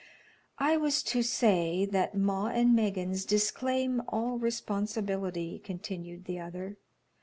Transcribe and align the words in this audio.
"I 0.57 0.77
was 0.77 1.03
to 1.03 1.21
say 1.21 1.85
that 1.85 2.15
'Maw 2.15 2.47
and 2.47 2.75
Meggins' 2.75 3.23
disclaim 3.23 4.01
all 4.07 4.39
responsibility," 4.39 5.59
continued 5.63 6.25
the 6.25 6.39
other. 6.39 6.77